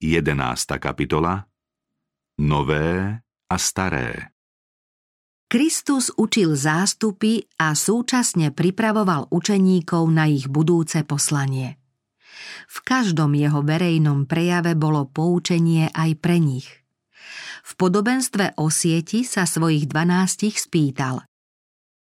[0.00, 0.80] 11.
[0.80, 1.44] kapitola
[2.40, 3.20] Nové
[3.52, 4.32] a staré
[5.44, 11.76] Kristus učil zástupy a súčasne pripravoval učeníkov na ich budúce poslanie.
[12.72, 16.80] V každom jeho verejnom prejave bolo poučenie aj pre nich.
[17.60, 21.28] V podobenstve o sieti sa svojich dvanástich spýtal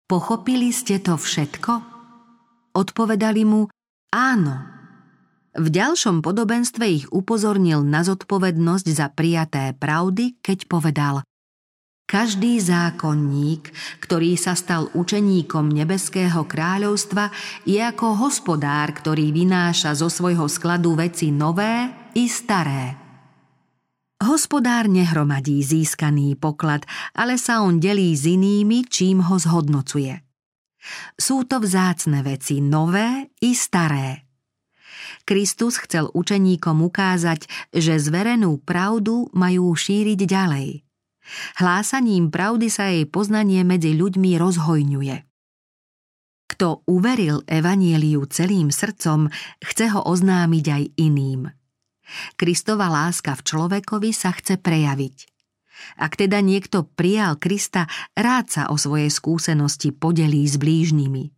[0.08, 1.72] Pochopili ste to všetko?
[2.80, 3.68] Odpovedali mu
[4.08, 4.73] Áno,
[5.54, 11.14] v ďalšom podobenstve ich upozornil na zodpovednosť za prijaté pravdy, keď povedal
[12.04, 17.32] každý zákonník, ktorý sa stal učeníkom nebeského kráľovstva,
[17.64, 23.00] je ako hospodár, ktorý vynáša zo svojho skladu veci nové i staré.
[24.20, 26.86] Hospodár nehromadí získaný poklad,
[27.18, 30.22] ale sa on delí s inými, čím ho zhodnocuje.
[31.16, 34.23] Sú to vzácne veci, nové i staré.
[35.28, 40.84] Kristus chcel učeníkom ukázať, že zverenú pravdu majú šíriť ďalej.
[41.58, 45.16] Hlásaním pravdy sa jej poznanie medzi ľuďmi rozhojňuje.
[46.44, 49.32] Kto uveril evanieliu celým srdcom,
[49.64, 51.50] chce ho oznámiť aj iným.
[52.38, 55.16] Kristova láska v človekovi sa chce prejaviť.
[55.98, 61.33] Ak teda niekto prijal Krista, rád sa o svoje skúsenosti podelí s blížnymi.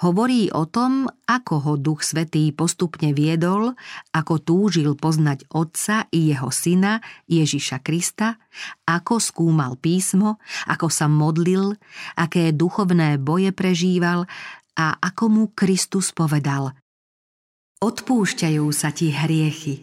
[0.00, 3.76] Hovorí o tom, ako ho Duch Svetý postupne viedol,
[4.10, 8.40] ako túžil poznať Otca i jeho syna Ježiša Krista,
[8.88, 11.76] ako skúmal písmo, ako sa modlil,
[12.16, 14.26] aké duchovné boje prežíval
[14.74, 16.72] a ako mu Kristus povedal
[17.80, 19.80] Odpúšťajú sa ti hriechy.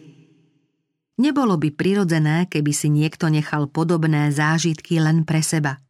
[1.18, 5.82] Nebolo by prirodzené, keby si niekto nechal podobné zážitky len pre seba–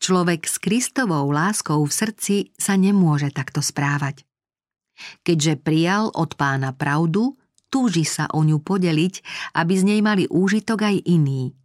[0.00, 4.24] Človek s Kristovou láskou v srdci sa nemôže takto správať.
[5.26, 7.34] Keďže prijal od pána pravdu,
[7.72, 9.14] túži sa o ňu podeliť,
[9.58, 11.56] aby z nej mali úžitok aj iní.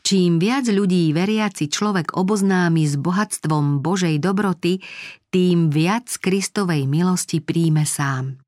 [0.00, 4.80] Čím viac ľudí veriaci človek oboznámi s bohatstvom Božej dobroty,
[5.28, 8.40] tým viac Kristovej milosti príjme sám.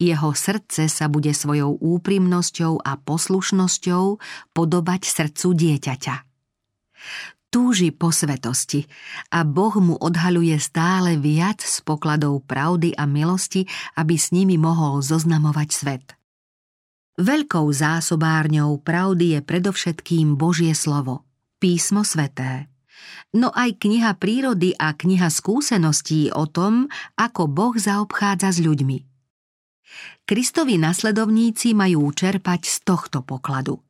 [0.00, 4.16] Jeho srdce sa bude svojou úprimnosťou a poslušnosťou
[4.56, 6.16] podobať srdcu dieťaťa
[7.48, 8.84] túži po svetosti
[9.32, 13.64] a Boh mu odhaľuje stále viac z pokladov pravdy a milosti,
[13.96, 16.04] aby s nimi mohol zoznamovať svet.
[17.18, 21.26] Veľkou zásobárňou pravdy je predovšetkým Božie slovo,
[21.58, 22.70] písmo sveté.
[23.34, 26.86] No aj kniha prírody a kniha skúseností o tom,
[27.18, 28.98] ako Boh zaobchádza s ľuďmi.
[30.28, 33.82] Kristovi nasledovníci majú čerpať z tohto pokladu–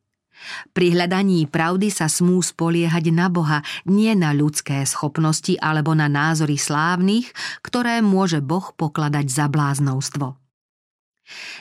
[0.71, 6.55] pri hľadaní pravdy sa smú spoliehať na Boha, nie na ľudské schopnosti alebo na názory
[6.55, 10.39] slávnych, ktoré môže Boh pokladať za bláznovstvo.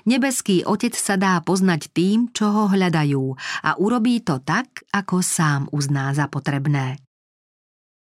[0.08, 3.24] Nebeský Otec sa dá poznať tým, čo ho hľadajú
[3.68, 6.96] a urobí to tak, ako sám uzná za potrebné.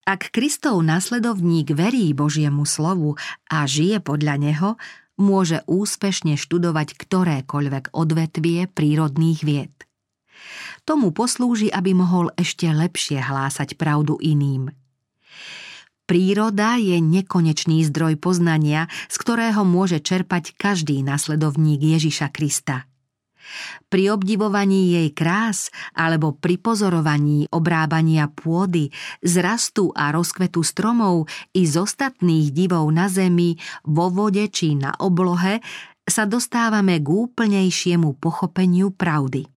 [0.07, 4.69] Ak Kristov nasledovník verí Božiemu slovu a žije podľa neho,
[5.17, 9.86] môže úspešne študovať ktorékoľvek odvetvie prírodných vied.
[10.87, 14.71] Tomu poslúži, aby mohol ešte lepšie hlásať pravdu iným.
[16.07, 22.87] Príroda je nekonečný zdroj poznania, z ktorého môže čerpať každý nasledovník Ježiša Krista.
[23.87, 28.91] Pri obdivovaní jej krás alebo pri pozorovaní obrábania pôdy,
[29.23, 33.55] zrastu a rozkvetu stromov i z ostatných divov na zemi,
[33.87, 35.63] vo vode či na oblohe
[36.07, 39.56] sa dostávame k úplnejšiemu pochopeniu pravdy.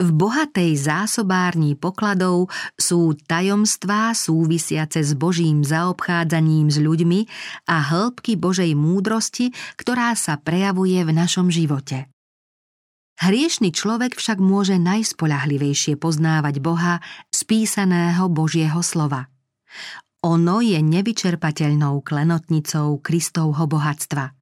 [0.00, 2.48] V bohatej zásobárni pokladov
[2.80, 7.20] sú tajomstvá súvisiace s Božím zaobchádzaním s ľuďmi
[7.68, 12.08] a hĺbky Božej múdrosti, ktorá sa prejavuje v našom živote.
[13.20, 19.28] Hriešný človek však môže najspolahlivejšie poznávať Boha z písaného Božieho slova.
[20.24, 24.32] Ono je nevyčerpateľnou klenotnicou Kristovho bohatstva.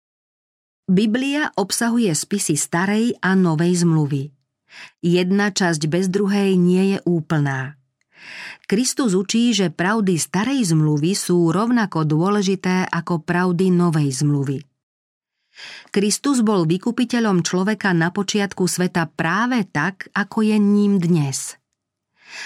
[0.86, 4.22] Biblia obsahuje spisy starej a novej zmluvy–
[5.00, 7.78] Jedna časť bez druhej nie je úplná.
[8.68, 14.58] Kristus učí, že pravdy starej zmluvy sú rovnako dôležité ako pravdy novej zmluvy.
[15.90, 21.58] Kristus bol vykupiteľom človeka na počiatku sveta práve tak, ako je ním dnes.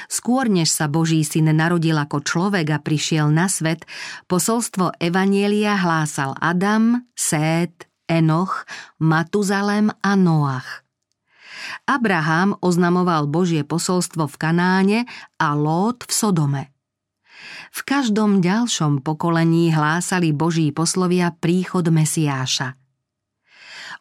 [0.07, 3.83] Skôr než sa Boží syn narodil ako človek a prišiel na svet,
[4.31, 8.63] posolstvo Evanielia hlásal Adam, Sét, Enoch,
[9.03, 10.82] Matuzalem a Noach.
[11.85, 14.99] Abraham oznamoval Božie posolstvo v Kanáne
[15.37, 16.63] a Lót v Sodome.
[17.73, 22.77] V každom ďalšom pokolení hlásali Boží poslovia príchod Mesiáša.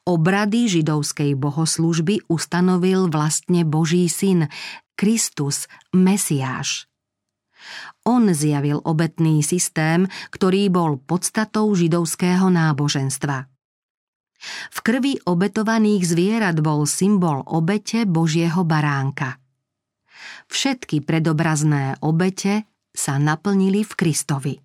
[0.02, 4.50] Obrady židovskej bohoslúžby ustanovil vlastne Boží syn,
[4.98, 6.90] Kristus, Mesiáš.
[8.02, 13.51] On zjavil obetný systém, ktorý bol podstatou židovského náboženstva.
[14.74, 19.38] V krvi obetovaných zvierat bol symbol obete Božieho baránka.
[20.50, 24.56] Všetky predobrazné obete sa naplnili v Kristovi.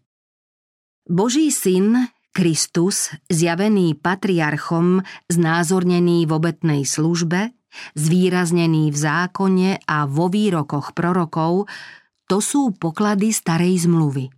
[1.06, 5.00] Boží syn, Kristus, zjavený patriarchom,
[5.30, 7.54] znázornený v obetnej službe,
[7.94, 11.70] zvýraznený v zákone a vo výrokoch prorokov,
[12.26, 14.35] to sú poklady starej zmluvy.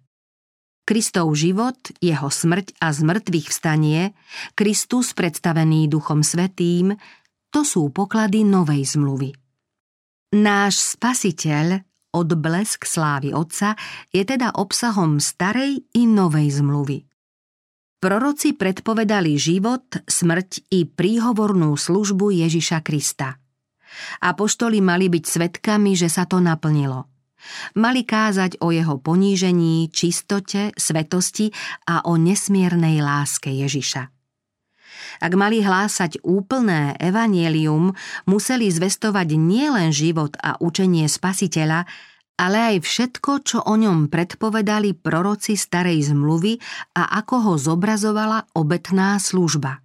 [0.88, 4.17] Kristov život, jeho smrť a zmrtvých vstanie,
[4.56, 6.96] Kristus predstavený Duchom Svetým,
[7.52, 9.37] to sú poklady novej zmluvy.
[10.40, 11.85] Náš spasiteľ,
[12.17, 13.76] odblesk slávy Otca,
[14.17, 17.05] je teda obsahom starej i novej zmluvy.
[18.00, 23.37] Proroci predpovedali život, smrť i príhovornú službu Ježiša Krista.
[24.25, 27.05] Apoštoli mali byť svetkami, že sa to naplnilo–
[27.79, 31.55] Mali kázať o jeho ponížení, čistote, svetosti
[31.87, 34.02] a o nesmiernej láske Ježiša.
[35.19, 37.94] Ak mali hlásať úplné evanielium,
[38.26, 41.87] museli zvestovať nielen život a učenie spasiteľa,
[42.38, 46.62] ale aj všetko, čo o ňom predpovedali proroci starej zmluvy
[46.94, 49.82] a ako ho zobrazovala obetná služba.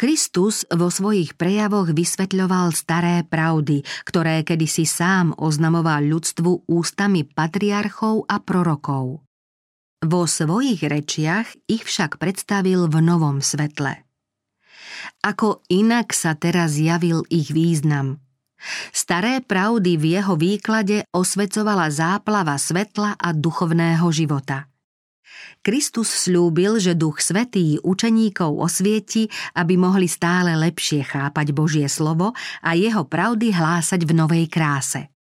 [0.00, 8.40] Kristus vo svojich prejavoch vysvetľoval staré pravdy, ktoré kedysi sám oznamoval ľudstvu ústami patriarchov a
[8.40, 9.20] prorokov.
[10.00, 14.08] Vo svojich rečiach ich však predstavil v novom svetle.
[15.20, 18.24] Ako inak sa teraz javil ich význam.
[18.96, 24.64] Staré pravdy v jeho výklade osvecovala záplava svetla a duchovného života–
[25.60, 32.32] Kristus slúbil, že Duch Svetý učeníkov osvieti, aby mohli stále lepšie chápať Božie slovo
[32.64, 35.12] a jeho pravdy hlásať v novej kráse.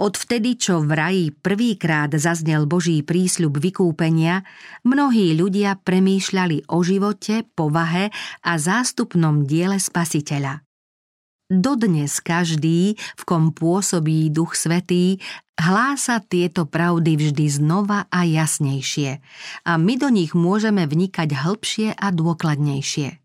[0.00, 4.48] Odvtedy, čo v raji prvýkrát zaznel Boží prísľub vykúpenia,
[4.80, 8.08] mnohí ľudia premýšľali o živote, povahe
[8.40, 10.64] a zástupnom diele Spasiteľa.
[11.50, 15.20] Dodnes každý, v kom pôsobí Duch Svetý,
[15.60, 19.20] hlása tieto pravdy vždy znova a jasnejšie
[19.68, 23.20] a my do nich môžeme vnikať hĺbšie a dôkladnejšie.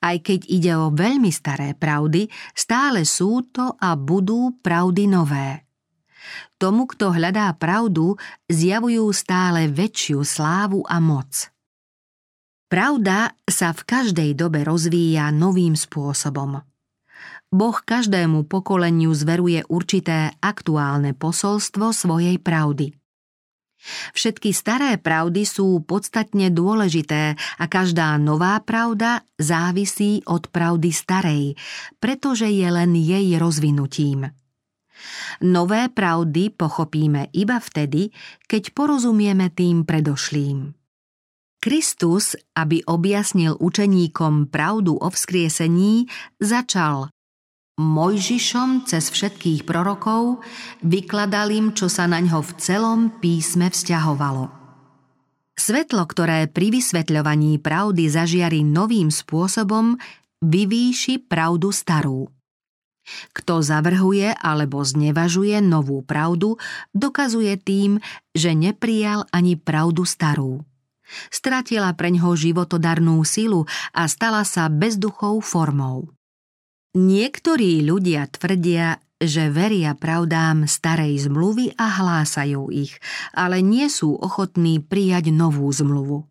[0.00, 5.64] Aj keď ide o veľmi staré pravdy, stále sú to a budú pravdy nové.
[6.56, 8.16] Tomu, kto hľadá pravdu,
[8.48, 11.52] zjavujú stále väčšiu slávu a moc.
[12.66, 16.58] Pravda sa v každej dobe rozvíja novým spôsobom–
[17.54, 22.90] Boh každému pokoleniu zveruje určité aktuálne posolstvo svojej pravdy.
[24.16, 31.44] Všetky staré pravdy sú podstatne dôležité a každá nová pravda závisí od pravdy starej,
[32.02, 34.26] pretože je len jej rozvinutím.
[35.44, 38.10] Nové pravdy pochopíme iba vtedy,
[38.48, 40.72] keď porozumieme tým predošlým.
[41.60, 46.08] Kristus, aby objasnil učeníkom pravdu o vzkriesení,
[46.38, 47.10] začal
[47.76, 50.40] Mojžišom cez všetkých prorokov
[50.80, 54.48] vykladal im, čo sa na ňo v celom písme vzťahovalo.
[55.52, 60.00] Svetlo, ktoré pri vysvetľovaní pravdy zažiari novým spôsobom,
[60.40, 62.32] vyvýši pravdu starú.
[63.36, 66.56] Kto zavrhuje alebo znevažuje novú pravdu,
[66.96, 68.00] dokazuje tým,
[68.32, 70.64] že neprijal ani pravdu starú.
[71.28, 76.08] Stratila preňho životodarnú silu a stala sa bezduchou formou.
[76.96, 82.96] Niektorí ľudia tvrdia, že veria pravdám starej zmluvy a hlásajú ich,
[83.36, 86.24] ale nie sú ochotní prijať novú zmluvu.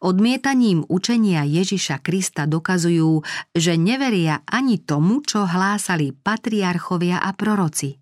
[0.00, 3.20] Odmietaním učenia Ježiša Krista dokazujú,
[3.52, 8.00] že neveria ani tomu, čo hlásali patriarchovia a proroci.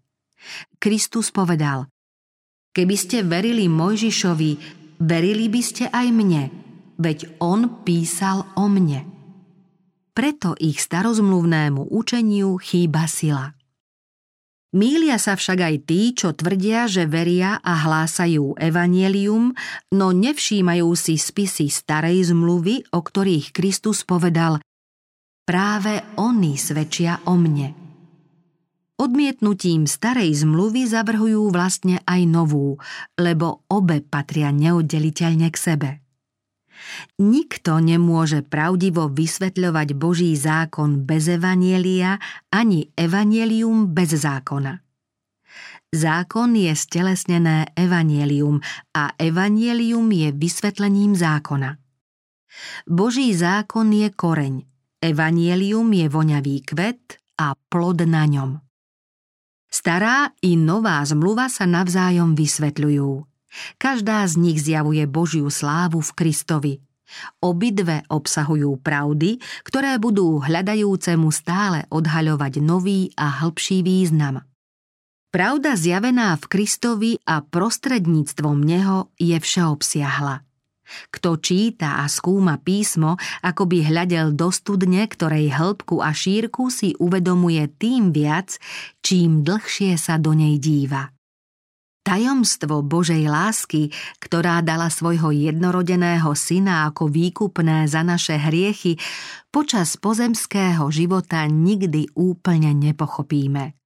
[0.79, 1.91] Kristus povedal,
[2.71, 4.51] keby ste verili Mojžišovi,
[5.03, 6.55] verili by ste aj mne,
[7.03, 9.18] veď on písal o mne
[10.19, 13.55] preto ich starozmluvnému učeniu chýba sila.
[14.75, 19.55] Mília sa však aj tí, čo tvrdia, že veria a hlásajú evanielium,
[19.95, 24.59] no nevšímajú si spisy starej zmluvy, o ktorých Kristus povedal
[25.47, 27.73] práve oni svedčia o mne.
[28.99, 32.77] Odmietnutím starej zmluvy zavrhujú vlastne aj novú,
[33.17, 35.91] lebo obe patria neoddeliteľne k sebe.
[37.19, 42.19] Nikto nemôže pravdivo vysvetľovať Boží zákon bez evanielia
[42.51, 44.79] ani evanielium bez zákona.
[45.89, 48.61] Zákon je stelesnené evanielium
[48.93, 51.81] a evanielium je vysvetlením zákona.
[52.85, 54.55] Boží zákon je koreň,
[55.01, 58.51] evanielium je voňavý kvet a plod na ňom.
[59.69, 63.38] Stará i nová zmluva sa navzájom vysvetľujú.
[63.81, 66.75] Každá z nich zjavuje Božiu slávu v Kristovi.
[67.41, 74.45] Obidve obsahujú pravdy, ktoré budú hľadajúcemu stále odhaľovať nový a hĺbší význam.
[75.29, 80.45] Pravda zjavená v Kristovi a prostredníctvom Neho je všeobsiahla.
[81.13, 86.97] Kto číta a skúma písmo, ako by hľadel do studne, ktorej hĺbku a šírku si
[86.97, 88.57] uvedomuje tým viac,
[89.05, 91.13] čím dlhšie sa do nej díva.
[92.09, 98.97] Tajomstvo Božej lásky, ktorá dala svojho jednorodeného syna ako výkupné za naše hriechy,
[99.53, 103.77] počas pozemského života nikdy úplne nepochopíme.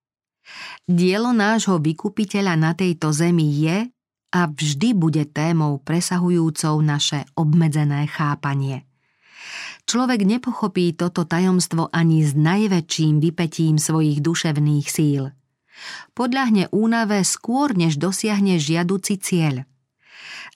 [0.86, 3.90] Dielo nášho vykupiteľa na tejto zemi je
[4.30, 8.86] a vždy bude témou presahujúcou naše obmedzené chápanie.
[9.82, 15.34] Človek nepochopí toto tajomstvo ani s najväčším vypetím svojich duševných síl–
[16.16, 19.64] podľahne únave skôr, než dosiahne žiaduci cieľ.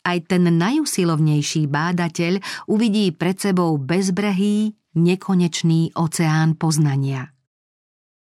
[0.06, 2.38] Aj ten najusilovnejší bádateľ
[2.70, 7.35] uvidí pred sebou bezbrehý, nekonečný oceán poznania.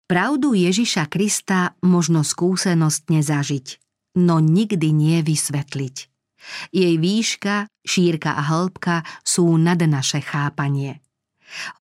[0.08, 3.84] Pravdu Ježiša Krista možno skúsenostne zažiť,
[4.24, 5.96] no nikdy nie vysvetliť.
[6.72, 11.04] Jej výška, šírka a hĺbka sú nad naše chápanie.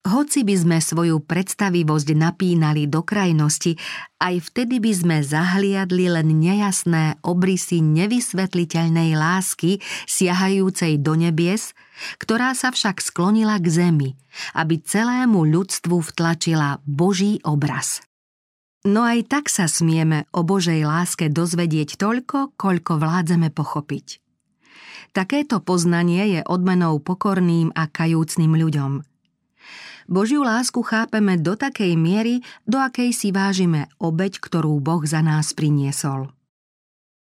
[0.06, 3.74] Hoci by sme svoju predstavivosť napínali do krajnosti,
[4.22, 11.74] aj vtedy by sme zahliadli len nejasné obrysy nevysvetliteľnej lásky siahajúcej do nebies,
[12.22, 14.10] ktorá sa však sklonila k zemi,
[14.54, 18.06] aby celému ľudstvu vtlačila Boží obraz.
[18.86, 24.22] No aj tak sa smieme o Božej láske dozvedieť toľko, koľko vládzeme pochopiť.
[25.10, 28.92] Takéto poznanie je odmenou pokorným a kajúcným ľuďom–
[30.06, 35.50] Božiu lásku chápeme do takej miery, do akej si vážime obeď, ktorú Boh za nás
[35.54, 36.30] priniesol.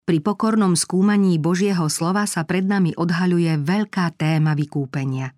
[0.01, 5.29] Pri pokornom skúmaní Božieho slova sa pred nami odhaľuje veľká téma vykúpenia.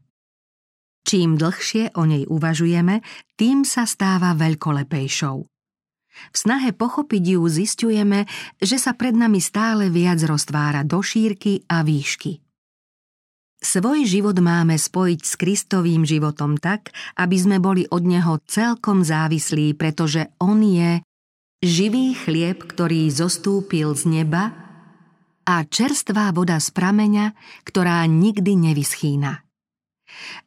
[1.04, 3.04] Čím dlhšie o nej uvažujeme,
[3.36, 5.38] tým sa stáva veľkolepejšou.
[6.14, 8.30] V snahe pochopiť ju zistujeme,
[8.62, 12.43] že sa pred nami stále viac roztvára do šírky a výšky.
[13.64, 19.72] Svoj život máme spojiť s Kristovým životom tak, aby sme boli od Neho celkom závislí,
[19.80, 21.00] pretože On je
[21.64, 24.52] živý chlieb, ktorý zostúpil z neba
[25.48, 27.32] a čerstvá voda z prameňa,
[27.64, 29.48] ktorá nikdy nevyschýna.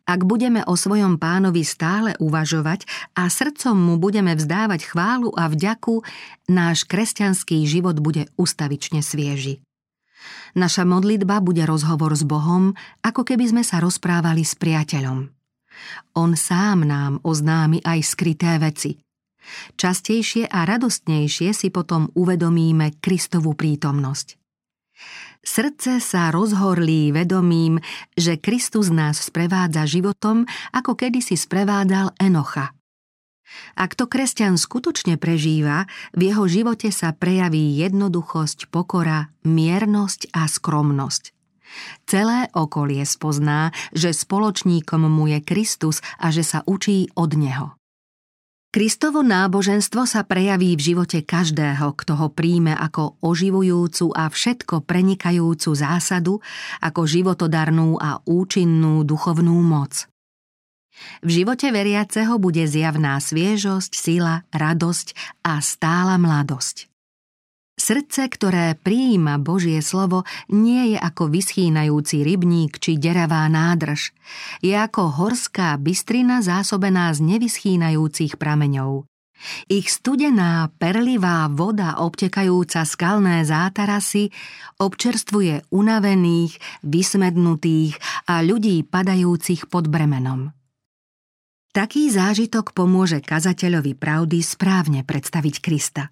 [0.06, 2.86] Ak budeme o svojom pánovi stále uvažovať
[3.18, 6.06] a srdcom mu budeme vzdávať chválu a vďaku,
[6.46, 9.65] náš kresťanský život bude ustavične svieži.
[10.56, 12.72] Naša modlitba bude rozhovor s Bohom,
[13.04, 15.28] ako keby sme sa rozprávali s priateľom.
[16.16, 18.96] On sám nám oznámi aj skryté veci.
[19.76, 24.40] Častejšie a radostnejšie si potom uvedomíme Kristovú prítomnosť.
[25.46, 27.78] Srdce sa rozhorlí vedomím,
[28.18, 30.42] že Kristus nás sprevádza životom,
[30.74, 32.74] ako kedysi sprevádzal Enocha.
[33.78, 41.36] Ak to kresťan skutočne prežíva, v jeho živote sa prejaví jednoduchosť, pokora, miernosť a skromnosť.
[42.06, 47.76] Celé okolie spozná, že spoločníkom mu je Kristus a že sa učí od neho.
[48.76, 55.70] Kristovo náboženstvo sa prejaví v živote každého, kto ho príjme ako oživujúcu a všetko prenikajúcu
[55.72, 56.44] zásadu,
[56.84, 60.04] ako životodarnú a účinnú duchovnú moc.
[61.20, 66.88] V živote veriaceho bude zjavná sviežosť, sila, radosť a stála mladosť.
[67.76, 74.16] Srdce, ktoré prijíma Božie slovo, nie je ako vyschýnajúci rybník či deravá nádrž.
[74.64, 79.04] Je ako horská bystrina zásobená z nevyschýnajúcich prameňov.
[79.68, 84.32] Ich studená, perlivá voda obtekajúca skalné zátarasy
[84.80, 90.56] občerstvuje unavených, vysmednutých a ľudí padajúcich pod bremenom.
[91.76, 96.08] Taký zážitok pomôže kazateľovi pravdy správne predstaviť Krista.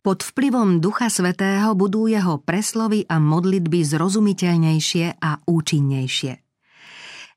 [0.00, 6.32] Pod vplyvom Ducha Svetého budú jeho preslovy a modlitby zrozumiteľnejšie a účinnejšie.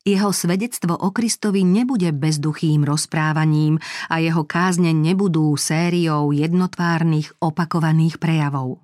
[0.08, 8.80] Jeho svedectvo o Kristovi nebude bezduchým rozprávaním a jeho kázne nebudú sériou jednotvárnych opakovaných prejavov.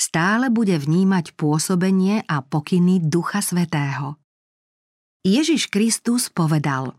[0.00, 4.16] Stále bude vnímať pôsobenie a pokyny Ducha Svetého.
[5.20, 6.96] Ježiš Kristus povedal–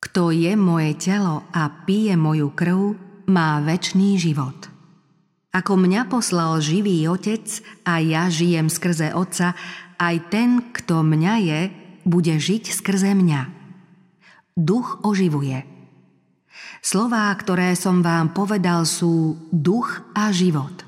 [0.00, 2.96] kto je moje telo a pije moju krv,
[3.28, 4.66] má väčší život.
[5.50, 7.42] Ako mňa poslal živý otec
[7.84, 9.54] a ja žijem skrze otca,
[10.00, 11.60] aj ten, kto mňa je,
[12.06, 13.40] bude žiť skrze mňa.
[14.56, 15.66] Duch oživuje.
[16.80, 20.86] Slová, ktoré som vám povedal, sú duch a život.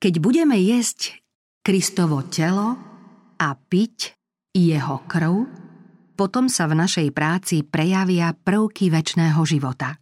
[0.00, 1.22] Keď budeme jesť
[1.62, 2.74] Kristovo telo
[3.38, 4.16] a piť
[4.56, 5.61] jeho krv,
[6.14, 9.96] potom sa v našej práci prejavia prvky väčšného života.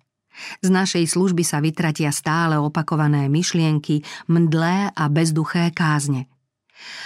[0.64, 6.26] Z našej služby sa vytratia stále opakované myšlienky, mdlé a bezduché kázne.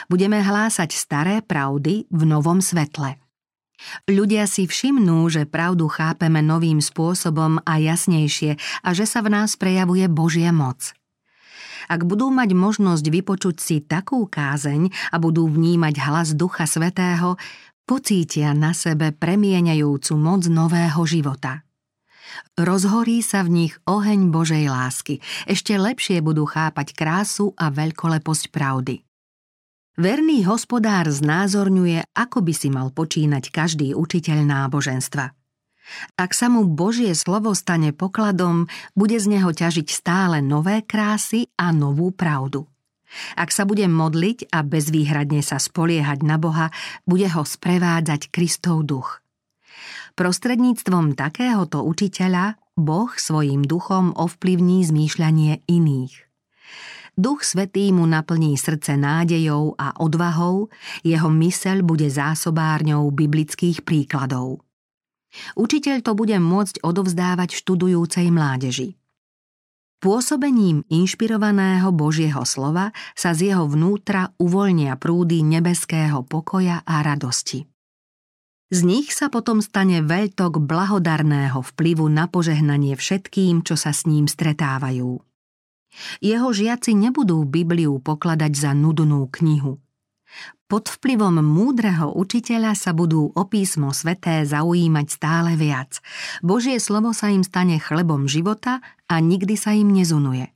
[0.06, 3.18] Budeme hlásať staré pravdy v novom svetle.
[4.06, 8.56] Ľudia si všimnú, že pravdu chápeme novým spôsobom a jasnejšie
[8.86, 10.94] a že sa v nás prejavuje Božia moc.
[11.84, 17.36] Ak budú mať možnosť vypočuť si takú kázeň a budú vnímať hlas Ducha Svetého,
[17.84, 21.64] pocítia na sebe premieňajúcu moc nového života.
[22.56, 25.20] Rozhorí sa v nich oheň Božej lásky.
[25.44, 29.04] Ešte lepšie budú chápať krásu a veľkoleposť pravdy.
[29.94, 35.30] Verný hospodár znázorňuje, ako by si mal počínať každý učiteľ náboženstva.
[36.18, 38.66] Ak sa mu Božie slovo stane pokladom,
[38.98, 42.66] bude z neho ťažiť stále nové krásy a novú pravdu.
[43.34, 46.70] Ak sa bude modliť a bezvýhradne sa spoliehať na Boha,
[47.06, 49.24] bude ho sprevádzať Kristov duch.
[50.14, 56.14] Prostredníctvom takéhoto učiteľa Boh svojim duchom ovplyvní zmýšľanie iných.
[57.14, 60.66] Duch Svetý mu naplní srdce nádejou a odvahou,
[61.06, 64.66] jeho myseľ bude zásobárňou biblických príkladov.
[65.54, 68.98] Učiteľ to bude môcť odovzdávať študujúcej mládeži.
[70.04, 77.64] Pôsobením inšpirovaného Božieho slova sa z jeho vnútra uvoľnia prúdy nebeského pokoja a radosti.
[78.68, 84.28] Z nich sa potom stane veľtok blahodarného vplyvu na požehnanie všetkým, čo sa s ním
[84.28, 85.24] stretávajú.
[86.20, 89.80] Jeho žiaci nebudú Bibliu pokladať za nudnú knihu.
[90.64, 96.00] Pod vplyvom múdreho učiteľa sa budú o písmo sveté zaujímať stále viac.
[96.40, 100.54] Božie slovo sa im stane chlebom života a nikdy sa im nezunuje.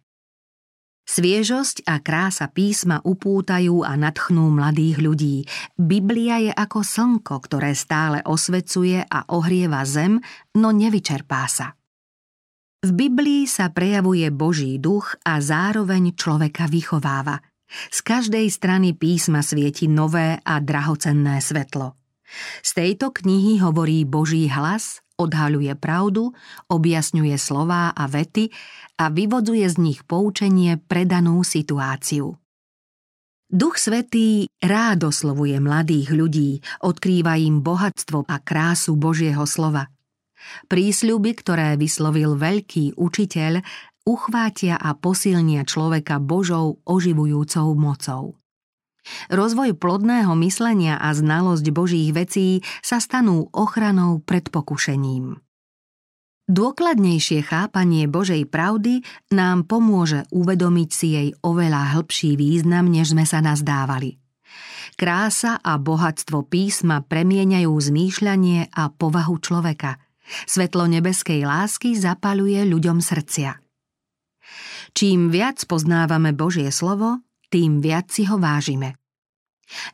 [1.08, 5.36] Sviežosť a krása písma upútajú a nadchnú mladých ľudí.
[5.80, 10.20] Biblia je ako slnko, ktoré stále osvecuje a ohrieva zem,
[10.52, 11.72] no nevyčerpá sa.
[12.84, 17.40] V Biblii sa prejavuje Boží duch a zároveň človeka vychováva.
[17.68, 21.94] Z každej strany písma svieti nové a drahocenné svetlo.
[22.60, 26.36] Z tejto knihy hovorí Boží hlas, odhaľuje pravdu,
[26.68, 28.52] objasňuje slová a vety
[29.00, 32.36] a vyvodzuje z nich poučenie predanú situáciu.
[33.48, 36.50] Duch Svetý rád oslovuje mladých ľudí,
[36.84, 39.88] odkrýva im bohatstvo a krásu Božieho slova–
[40.68, 43.60] Prísľuby, ktoré vyslovil veľký učiteľ,
[44.08, 48.40] uchvátia a posilnia človeka Božou oživujúcou mocou.
[49.28, 55.36] Rozvoj plodného myslenia a znalosť Božích vecí sa stanú ochranou pred pokušením.
[56.48, 63.44] Dôkladnejšie chápanie Božej pravdy nám pomôže uvedomiť si jej oveľa hĺbší význam, než sme sa
[63.44, 64.16] nazdávali.
[64.96, 73.67] Krása a bohatstvo písma premieňajú zmýšľanie a povahu človeka– Svetlo nebeskej lásky zapaluje ľuďom srdcia.
[74.96, 79.00] Čím viac poznávame Božie slovo, tým viac si ho vážime.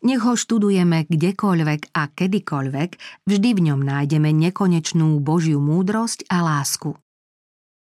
[0.07, 2.91] Nech ho študujeme kdekoľvek a kedykoľvek,
[3.27, 6.95] vždy v ňom nájdeme nekonečnú Božiu múdrosť a lásku.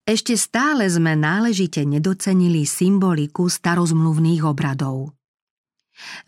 [0.08, 5.12] Ešte stále sme náležite nedocenili symboliku starozmluvných obradov.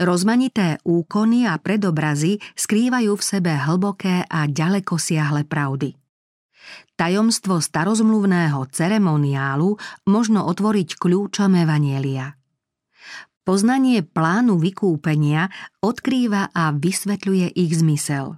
[0.01, 5.98] Rozmanité úkony a predobrazy skrývajú v sebe hlboké a ďaleko siahle pravdy.
[6.99, 12.35] Tajomstvo starozmluvného ceremoniálu možno otvoriť kľúčom Evanielia.
[13.47, 15.49] Poznanie plánu vykúpenia
[15.81, 18.37] odkrýva a vysvetľuje ich zmysel.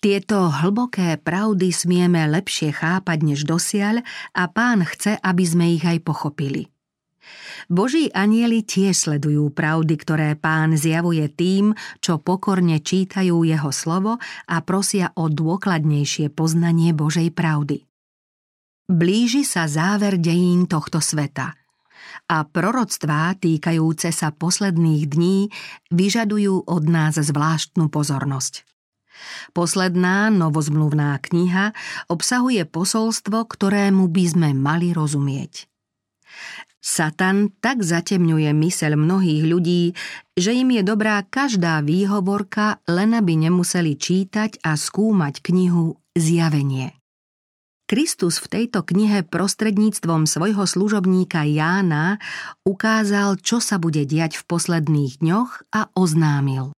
[0.00, 4.00] Tieto hlboké pravdy smieme lepšie chápať než dosiaľ
[4.32, 6.72] a pán chce, aby sme ich aj pochopili.
[7.70, 14.18] Boží anieli tiež sledujú pravdy, ktoré pán zjavuje tým, čo pokorne čítajú jeho slovo
[14.50, 17.86] a prosia o dôkladnejšie poznanie Božej pravdy.
[18.90, 21.54] Blíži sa záver dejín tohto sveta
[22.30, 25.38] a proroctvá týkajúce sa posledných dní
[25.90, 28.66] vyžadujú od nás zvláštnu pozornosť.
[29.52, 31.76] Posledná novozmluvná kniha
[32.08, 35.68] obsahuje posolstvo, ktorému by sme mali rozumieť.
[36.80, 39.92] Satan tak zatemňuje myseľ mnohých ľudí,
[40.32, 46.96] že im je dobrá každá výhovorka, len aby nemuseli čítať a skúmať knihu Zjavenie.
[47.84, 52.22] Kristus v tejto knihe prostredníctvom svojho služobníka Jána
[52.62, 56.72] ukázal, čo sa bude diať v posledných dňoch a oznámil.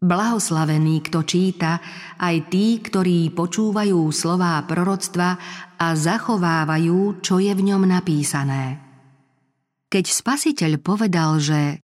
[0.00, 1.76] Blahoslavený, kto číta,
[2.16, 5.36] aj tí, ktorí počúvajú slová proroctva
[5.76, 8.80] a zachovávajú, čo je v ňom napísané.
[9.92, 11.84] Keď spasiteľ povedal, že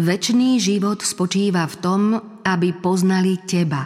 [0.00, 2.00] väčší život spočíva v tom,
[2.40, 3.84] aby poznali teba,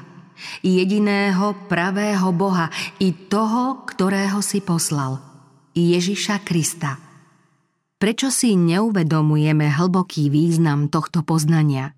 [0.62, 2.70] jediného pravého Boha
[3.02, 5.18] i toho, ktorého si poslal,
[5.74, 7.02] Ježiša Krista.
[7.98, 11.90] Prečo si neuvedomujeme hlboký význam tohto poznania–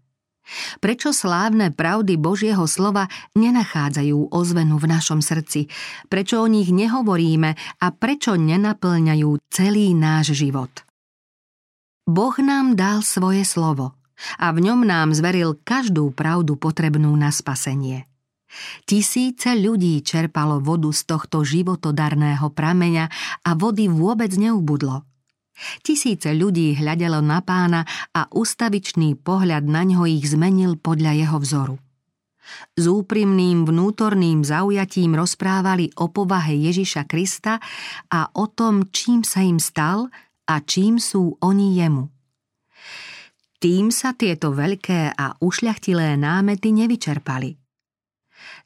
[0.81, 3.07] Prečo slávne pravdy Božieho slova
[3.37, 5.69] nenachádzajú ozvenu v našom srdci?
[6.09, 7.51] Prečo o nich nehovoríme
[7.83, 10.73] a prečo nenaplňajú celý náš život?
[12.09, 13.93] Boh nám dal svoje slovo
[14.41, 18.09] a v ňom nám zveril každú pravdu potrebnú na spasenie.
[18.89, 23.05] Tisíce ľudí čerpalo vodu z tohto životodarného prameňa
[23.45, 25.05] a vody vôbec neubudlo–
[25.83, 27.83] Tisíce ľudí hľadelo na pána
[28.15, 31.77] a ustavičný pohľad na ňo ich zmenil podľa jeho vzoru.
[32.79, 37.61] S úprimným vnútorným zaujatím rozprávali o povahe Ježiša Krista
[38.09, 40.09] a o tom, čím sa im stal
[40.49, 42.09] a čím sú oni jemu.
[43.59, 47.58] Tým sa tieto veľké a ušľachtilé námety nevyčerpali.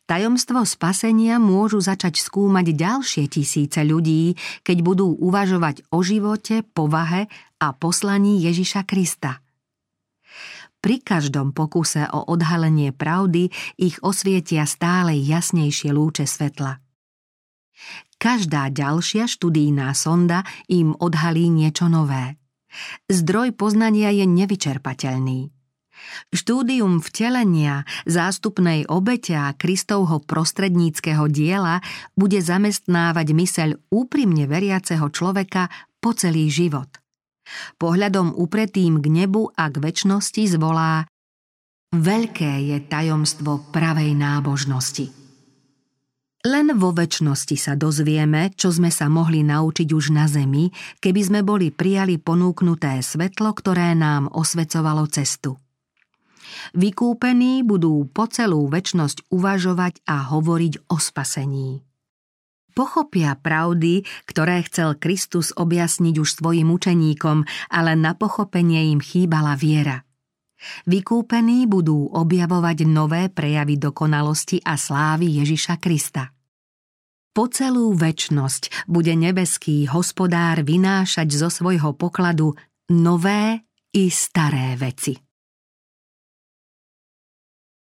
[0.03, 4.35] Tajomstvo spasenia môžu začať skúmať ďalšie tisíce ľudí,
[4.67, 7.31] keď budú uvažovať o živote, povahe
[7.63, 9.39] a poslaní Ježiša Krista.
[10.83, 16.83] Pri každom pokuse o odhalenie pravdy ich osvietia stále jasnejšie lúče svetla.
[18.19, 22.35] Každá ďalšia študijná sonda im odhalí niečo nové.
[23.07, 25.62] Zdroj poznania je nevyčerpateľný.
[26.33, 31.85] Štúdium vtelenia, zástupnej obete a Kristovho prostredníckého diela
[32.17, 35.69] bude zamestnávať myseľ úprimne veriaceho človeka
[36.03, 36.89] po celý život.
[37.77, 41.07] Pohľadom upretým k nebu a k väčšnosti zvolá
[41.93, 45.13] Veľké je tajomstvo pravej nábožnosti.
[46.43, 51.41] Len vo väčšnosti sa dozvieme, čo sme sa mohli naučiť už na zemi, keby sme
[51.47, 55.62] boli prijali ponúknuté svetlo, ktoré nám osvecovalo cestu.
[56.77, 61.83] Vykúpení budú po celú väčnosť uvažovať a hovoriť o spasení.
[62.73, 70.09] Pochopia pravdy, ktoré chcel Kristus objasniť už svojim učeníkom, ale na pochopenie im chýbala viera.
[70.89, 76.33] Vykúpení budú objavovať nové prejavy dokonalosti a slávy Ježiša Krista.
[77.33, 82.53] Po celú väčnosť bude nebeský hospodár vynášať zo svojho pokladu
[82.93, 85.32] nové i staré veci.